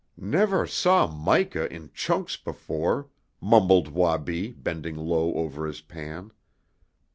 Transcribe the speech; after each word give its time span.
"Never 0.17 0.65
saw 0.65 1.05
mica 1.05 1.71
in 1.71 1.91
chunks 1.93 2.35
before," 2.35 3.09
mumbled 3.39 3.89
Wabi, 3.89 4.49
bending 4.51 4.95
low 4.97 5.35
over 5.35 5.67
his 5.67 5.81
pan. 5.81 6.31